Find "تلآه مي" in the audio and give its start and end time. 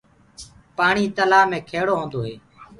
1.17-1.59